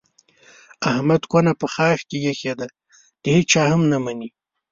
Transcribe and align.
احمد 0.91 1.21
کونه 1.31 1.51
په 1.59 1.65
شاخ 1.75 1.99
کې 2.09 2.17
ایښې 2.25 2.53
ده 2.59 2.67
د 3.21 3.23
هېچا 3.35 3.63
هم 3.71 3.81
نه 3.91 3.97
مني. 4.03 4.29